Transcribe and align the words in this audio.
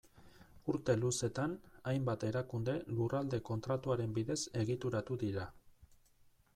Urte 0.71 0.95
luzetan, 1.01 1.53
hainbat 1.91 2.25
erakunde 2.31 2.77
Lurralde 2.95 3.41
Kontratuaren 3.51 4.19
bidez 4.19 4.41
egituratu 4.65 5.23
dira. 5.27 5.49